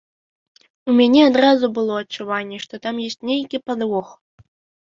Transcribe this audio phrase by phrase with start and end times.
[0.93, 4.07] У мяне адразу было адчуванне, што там ёсць нейкі падвох.